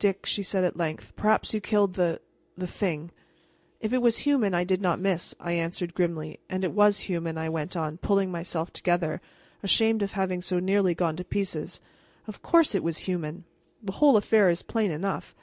[0.00, 2.18] "Dick," she said at length, "perhaps you killed the
[2.58, 3.12] the thing."
[3.78, 6.40] "If it was human I did not miss," I answered grimly.
[6.48, 9.20] "And it was human," I went on, pulling myself together,
[9.62, 11.80] ashamed of having so nearly gone to pieces.
[12.26, 13.44] "Of course it was human!
[13.80, 15.36] The whole affair is plain enough.